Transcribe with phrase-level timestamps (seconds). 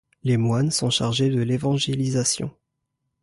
[0.23, 2.49] Les moines sont chargés de l'évangélisation.